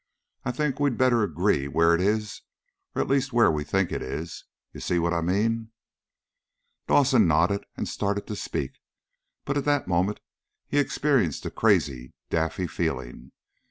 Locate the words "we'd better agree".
0.79-1.67